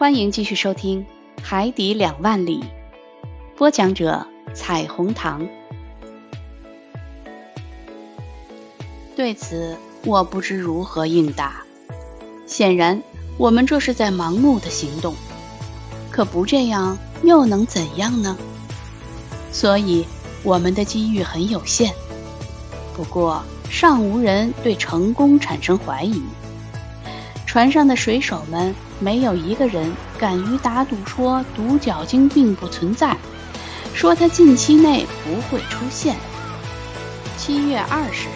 [0.00, 1.04] 欢迎继续收听
[1.42, 2.60] 《海底两万里》，
[3.54, 5.46] 播讲者：彩虹糖。
[9.14, 9.76] 对此，
[10.06, 11.62] 我不知如何应答。
[12.46, 13.02] 显然，
[13.36, 15.14] 我们这是在盲目的行动，
[16.10, 18.34] 可不这样又能怎样呢？
[19.52, 20.06] 所以，
[20.42, 21.92] 我们的机遇很有限。
[22.96, 26.22] 不过，尚无人对成功产生怀疑。
[27.44, 33.16] 船上的水手们没有一个人敢于打赌说独角鲸并不存在，
[33.94, 36.14] 说它近期内不会出现。
[37.38, 38.32] 七月二十日，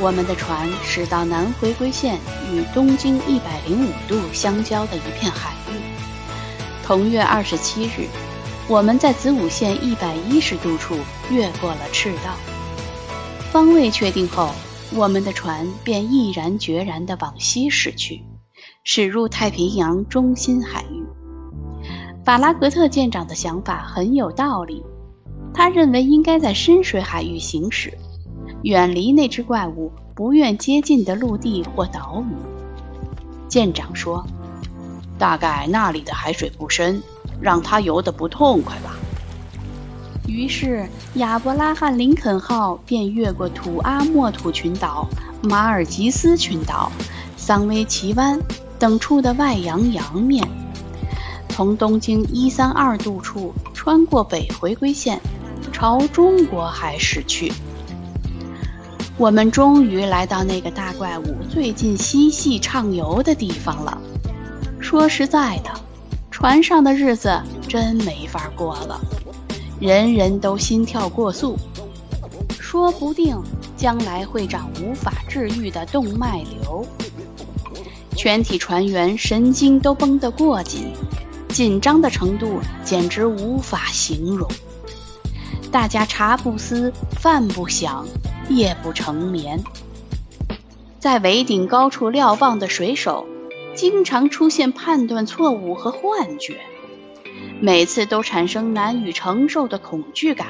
[0.00, 2.18] 我们的船驶到南回归线
[2.50, 5.76] 与东经一百零五度相交的一片海域。
[6.82, 8.08] 同月二十七日，
[8.66, 10.96] 我们在子午线一百一十度处
[11.30, 12.34] 越过了赤道。
[13.52, 14.50] 方位确定后。
[14.90, 18.22] 我们的船便毅然决然地往西驶去，
[18.90, 21.04] 驶入太平洋中心海域。
[22.24, 24.82] 法拉格特舰长的想法很有道理，
[25.52, 27.92] 他认为应该在深水海域行驶，
[28.62, 32.32] 远离那只怪物不愿接近的陆地或岛屿。
[33.46, 34.26] 舰长说
[35.18, 37.02] ：“大概那里的海水不深，
[37.42, 38.96] 让他游得不痛快吧。”
[40.26, 45.06] 于是，亚伯拉罕·林肯号便越过土阿莫土群岛、
[45.42, 46.90] 马尔吉斯群岛、
[47.36, 48.40] 桑威奇湾
[48.78, 50.46] 等处的外洋洋面，
[51.48, 55.20] 从东经一三二度处穿过北回归线，
[55.72, 57.52] 朝中国海驶去。
[59.16, 64.00] 我们终于来到那个大怪物最近嬉戏畅游的地方了。
[64.78, 65.70] 说实在的，
[66.30, 69.00] 船上的日子真没法过了。
[69.80, 71.58] 人人都心跳过速，
[72.60, 73.36] 说不定
[73.76, 76.86] 将来会长无法治愈的动脉瘤。
[78.18, 80.92] 全体船员神经都绷得过紧，
[81.50, 84.50] 紧张的程度简直无法形容。
[85.70, 88.04] 大家茶不思，饭不想，
[88.48, 89.62] 夜不成眠。
[90.98, 93.24] 在桅顶高处瞭望的水手，
[93.76, 96.58] 经常出现判断错误和幻觉。
[97.60, 100.48] 每次都产生难以承受的恐惧感，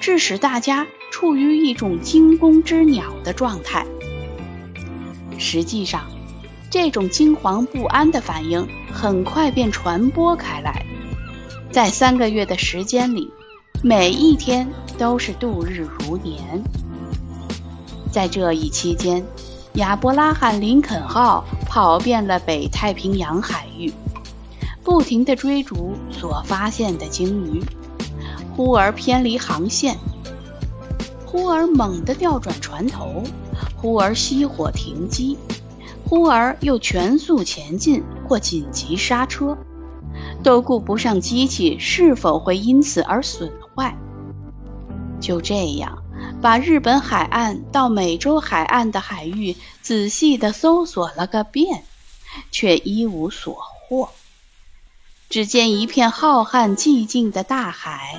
[0.00, 3.86] 致使大家处于一种惊弓之鸟的状态。
[5.38, 6.02] 实际上，
[6.70, 10.84] 这种惊惶不安的反应很快便传播开来，
[11.72, 13.30] 在三个月的时间里，
[13.82, 14.68] 每一天
[14.98, 16.62] 都是度日如年。
[18.12, 19.24] 在这一期间，
[19.74, 23.92] 亚伯拉罕·林肯号跑遍了北太平洋海域。
[24.84, 27.62] 不停地追逐所发现的鲸鱼，
[28.54, 29.96] 忽而偏离航线，
[31.26, 33.22] 忽而猛地调转船头，
[33.76, 35.36] 忽而熄火停机，
[36.08, 39.58] 忽而又全速前进或紧急刹车，
[40.42, 43.94] 都顾不上机器是否会因此而损坏。
[45.20, 46.02] 就这样，
[46.40, 51.84] 把日本海岸到美洲海岸的海域仔细地搜索了个遍，
[52.50, 54.08] 却一无所获。
[55.28, 58.18] 只见一片浩瀚寂静的大海，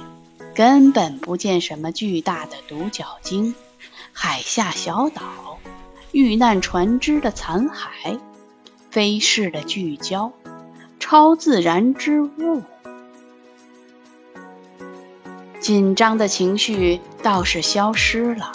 [0.54, 3.56] 根本不见什么巨大的独角鲸、
[4.14, 5.49] 海下小岛、
[6.12, 8.20] 遇难船只的残骸、
[8.90, 10.32] 飞逝的聚焦、
[11.00, 12.64] 超自然之物。
[15.60, 18.52] 紧张的情绪倒是消失了，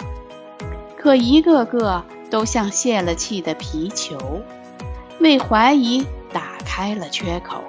[0.97, 4.41] 可一个个都像泄了气的皮球，
[5.19, 7.63] 为怀疑打开了缺口。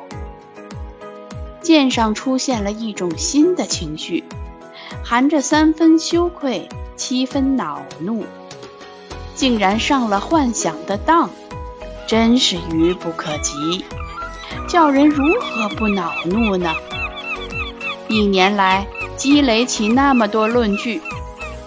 [1.60, 4.24] 舰上出现了一种新的情绪，
[5.04, 8.24] 含着三分羞愧、七分恼怒，
[9.36, 11.30] 竟然上了幻想的当，
[12.08, 13.84] 真是愚不可及，
[14.66, 16.72] 叫人如何不恼怒呢？
[18.08, 18.86] 一年来
[19.16, 21.02] 积累起那么多论据，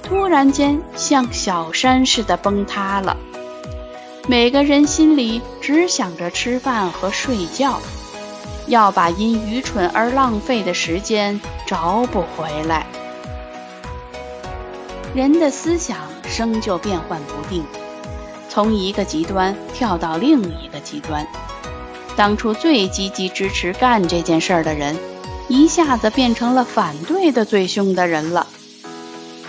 [0.02, 3.16] 突然间像小山似的崩塌了，
[4.28, 7.80] 每个人心里只想着吃饭和睡觉。
[8.68, 12.86] 要把因愚蠢而浪费的时间找补回来。
[15.16, 15.98] 人的思想
[16.30, 17.64] 生就变幻不定，
[18.48, 21.28] 从一个极端跳到另一个极端。
[22.16, 24.96] 当初最积极支持干这件事儿的人，
[25.48, 28.48] 一下子变成了反对的最凶的人了。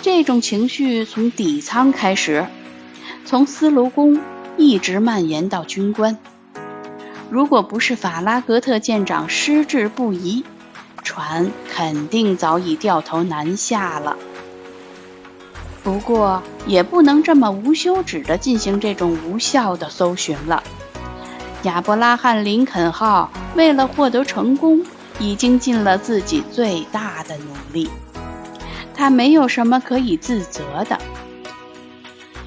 [0.03, 2.47] 这种情绪从底舱开始，
[3.27, 4.19] 从司炉工
[4.57, 6.17] 一直蔓延到军官。
[7.29, 10.45] 如果不是法拉格特舰长失智不移，
[11.03, 14.17] 船肯定早已掉头南下了。
[15.83, 20.63] 不过，也不能这么无休止地进行这种无效的搜寻了。
[21.63, 24.85] 亚伯拉罕·林肯号为了获得成功，
[25.19, 27.91] 已经尽了自己最大的努力，
[28.95, 30.99] 他没有什么可以自责的。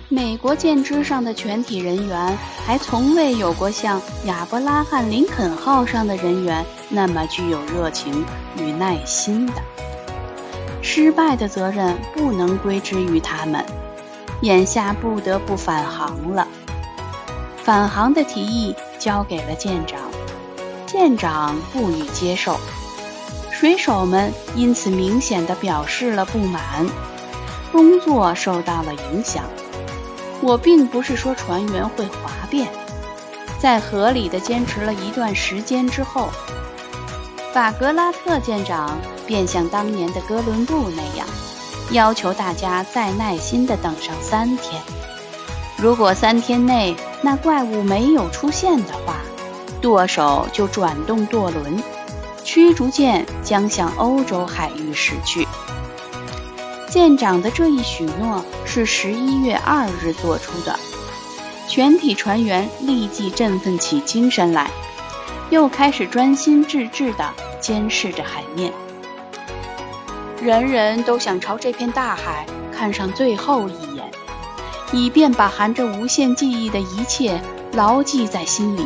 [0.09, 2.37] 美国舰只上的全体人员
[2.67, 8.23] 还从未有过像亚伯拉罕·林肯号上的人员那么具有热情
[8.59, 9.53] 与耐心的。
[10.83, 13.65] 失败的责任不能归之于他们，
[14.41, 16.45] 眼下不得不返航了。
[17.63, 19.97] 返航的提议交给了舰长，
[20.85, 22.57] 舰长不予接受，
[23.49, 26.61] 水手们因此明显的表示了不满，
[27.71, 29.45] 工作受到了影响。
[30.41, 32.67] 我并不是说船员会哗变，
[33.57, 36.27] 在合理的坚持了一段时间之后，
[37.53, 41.27] 法格拉特舰长便像当年的哥伦布那样，
[41.91, 44.81] 要求大家再耐心地等上三天。
[45.77, 49.17] 如果三天内那怪物没有出现的话，
[49.81, 51.83] 舵手就转动舵轮，
[52.43, 55.47] 驱逐舰将向欧洲海域驶去。
[56.87, 60.79] 舰长的这一许诺是十一月二日做出的，
[61.67, 64.69] 全体船员立即振奋起精神来，
[65.49, 68.71] 又开始专心致志地监视着海面。
[70.43, 74.11] 人人都想朝这片大海看上最后一眼，
[74.91, 77.41] 以便把含着无限记忆的一切
[77.71, 78.85] 牢记在心里。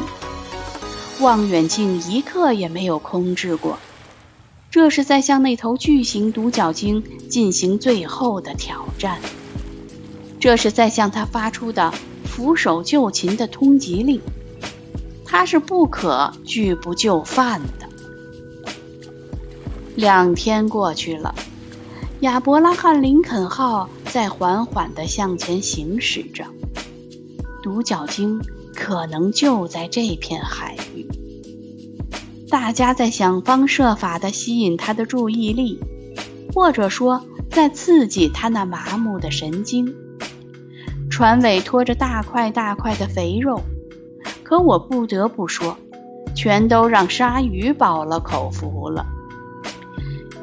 [1.20, 3.80] 望远镜一刻也没有空置过。
[4.70, 9.18] 这是在向那头巨型独角鲸进行最后的挑战，
[10.40, 11.92] 这是在向他发出的
[12.24, 14.22] 俯首就擒的通缉令，
[15.26, 17.88] 他是不可拒不就范的。
[19.96, 21.34] 两天过去了，
[22.22, 26.44] 亚伯拉罕·林肯号在缓缓地向前行驶着，
[27.62, 28.42] 独角鲸
[28.74, 31.08] 可能就在这片海域。
[32.50, 35.80] 大家在想方设法地吸引他的注意力，
[36.56, 39.94] 或者说在刺激他那麻木的神经。
[41.12, 43.62] 船尾拖着大块大块的肥肉，
[44.42, 45.78] 可我不得不说，
[46.36, 49.06] 全都让鲨鱼饱了口福了。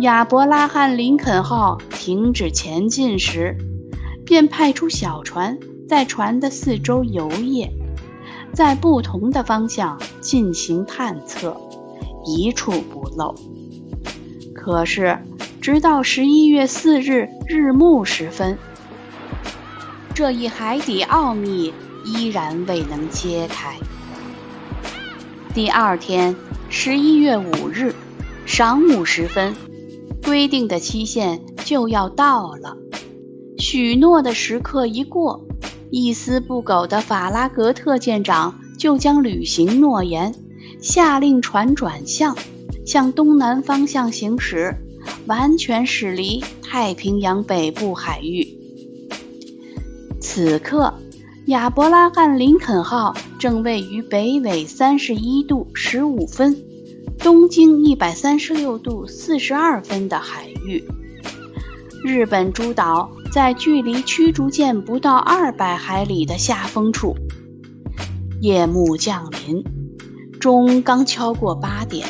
[0.00, 3.56] 亚伯拉罕·林肯号停止前进时，
[4.26, 5.56] 便派出小船
[5.88, 7.70] 在船的四周游曳，
[8.52, 11.56] 在不同的方向进行探测。
[12.26, 13.34] 一处不漏。
[14.54, 15.18] 可是，
[15.60, 18.58] 直到十一月四日日暮时分，
[20.12, 21.72] 这一海底奥秘
[22.04, 23.76] 依然未能揭开。
[25.54, 26.34] 第二天，
[26.68, 27.94] 十一月五日
[28.46, 29.54] 晌午时分，
[30.24, 32.76] 规定的期限就要到了。
[33.58, 35.46] 许诺的时刻一过，
[35.90, 40.34] 一丝不苟的法拉格特舰长就将履行诺言。
[40.80, 42.36] 下令船转向，
[42.84, 44.76] 向东南方向行驶，
[45.26, 48.46] 完全驶离太平洋北部海域。
[50.20, 50.92] 此刻，
[51.46, 56.62] 亚伯拉罕·林肯号正位于北纬三十一度十五分、
[57.18, 60.84] 东经一百三十六度四十二分的海域。
[62.04, 67.16] 日本诸岛在距离驱逐舰不到二百海里的下风处。
[68.40, 69.64] 夜幕降临。
[70.38, 72.06] 钟刚敲过八点，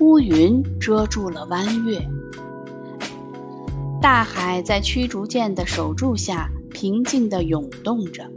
[0.00, 2.02] 乌云遮住了弯月，
[4.02, 8.28] 大海在驱逐舰的守住下平静地涌动着。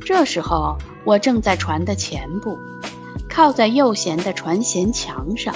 [0.00, 2.56] 这时候，我正在船的前部，
[3.36, 5.54] 靠在右舷的船舷墙上，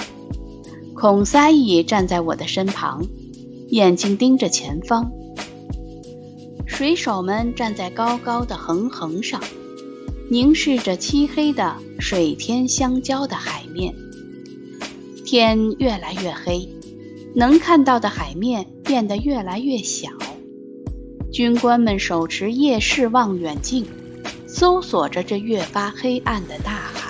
[0.93, 3.07] 孔塞伊站在我的身旁，
[3.69, 5.11] 眼睛盯着前方。
[6.67, 9.41] 水手们站在高高的横横上。
[10.29, 13.95] 凝视着漆黑的水天相交的海面，
[15.25, 16.69] 天越来越黑，
[17.33, 20.07] 能看到的海面变得越来越小。
[21.33, 23.87] 军官们手持夜视望远镜，
[24.45, 27.01] 搜索着这越发黑暗的大海。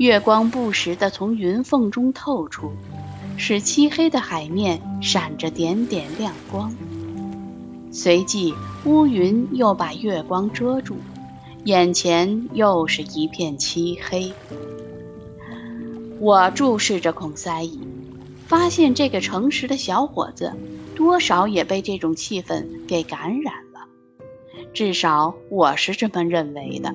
[0.00, 2.72] 月光不时地从云缝中透出，
[3.36, 6.74] 使漆黑的海面闪着点点亮光。
[7.92, 8.54] 随即，
[8.86, 10.96] 乌云又把月光遮住。
[11.64, 14.32] 眼前又是一片漆黑。
[16.18, 17.78] 我注视着孔塞伊，
[18.46, 20.54] 发现这个诚实的小伙子
[20.96, 23.80] 多少也被这种气氛给感染了，
[24.72, 26.94] 至少我是这么认为的。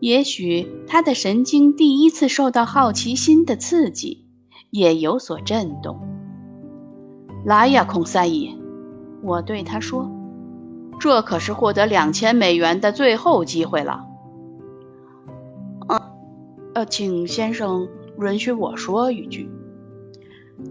[0.00, 4.26] 也许他的神经第一次受到好奇心的刺激，
[4.70, 6.00] 也有所震动。
[7.44, 8.56] 来呀，孔塞伊，
[9.22, 10.10] 我对他说。
[10.98, 14.06] 这可是获得两千美元的最后机会了。
[16.72, 17.88] 呃，请先生
[18.18, 19.50] 允许我说一句。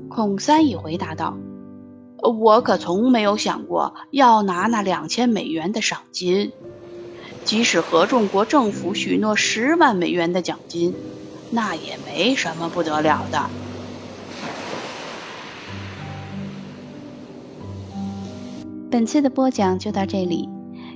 [0.09, 1.37] 孔三乙回答道
[2.21, 6.51] ：“我可从没有想过要拿那两千美元的赏金，
[7.45, 10.93] 即使合众国政府许诺十万美元的奖金，
[11.51, 13.49] 那也没什么不得了的。”
[18.91, 20.49] 本次的播讲就到这里，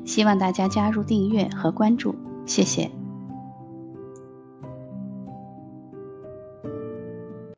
[0.06, 2.16] 希望大家加入订阅和关注，
[2.46, 2.99] 谢谢。